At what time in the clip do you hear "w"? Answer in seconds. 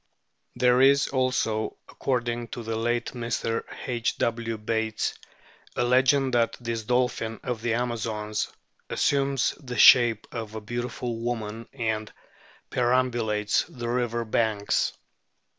4.17-4.57